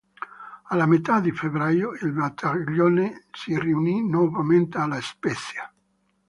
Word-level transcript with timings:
Alla 0.69 0.87
metà 0.87 1.19
di 1.19 1.31
febbraio 1.31 1.91
il 1.91 2.11
Battaglione 2.11 3.25
si 3.31 3.55
riunì 3.59 4.01
nuovamente 4.03 4.79
a 4.79 4.87
La 4.87 4.99
Spezia. 4.99 5.71